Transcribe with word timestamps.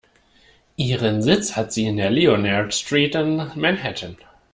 Ihren 0.77 1.21
Sitz 1.21 1.55
hat 1.55 1.71
sie 1.71 1.85
in 1.85 1.97
der 1.97 2.09
Leonard 2.09 2.73
Street 2.73 3.13
in 3.13 3.35
Manhattan. 3.53 4.17